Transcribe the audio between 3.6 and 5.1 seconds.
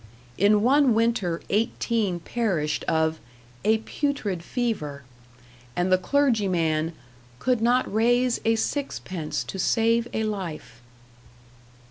"a putrid fever",